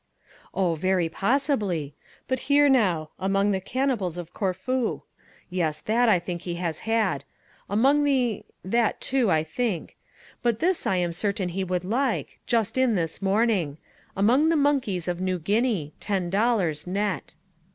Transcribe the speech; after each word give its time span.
"Oh, 0.51 0.73
very 0.73 1.09
possibly 1.09 1.93
but 2.27 2.39
here, 2.49 2.67
now, 2.67 3.11
Among 3.19 3.51
the 3.51 3.61
Cannibals 3.61 4.17
of 4.17 4.33
Corfu 4.33 5.03
yes, 5.47 5.79
that 5.81 6.09
I 6.09 6.17
think 6.17 6.41
he 6.41 6.55
has 6.55 6.79
had 6.89 7.23
Among 7.69 8.03
the 8.03 8.43
that, 8.65 8.99
too, 8.99 9.29
I 9.29 9.43
think 9.43 9.97
but 10.41 10.57
this 10.57 10.87
I 10.87 10.95
am 10.95 11.13
certain 11.13 11.49
he 11.49 11.63
would 11.63 11.85
like, 11.85 12.39
just 12.47 12.79
in 12.79 12.95
this 12.95 13.21
morning 13.21 13.77
Among 14.17 14.49
the 14.49 14.55
Monkeys 14.55 15.07
of 15.07 15.21
New 15.21 15.37
Guinea 15.37 15.93
ten 15.99 16.31
dollars, 16.31 16.87
net." 16.87 17.35